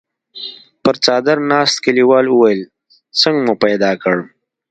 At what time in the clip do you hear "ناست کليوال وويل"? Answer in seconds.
1.51-2.61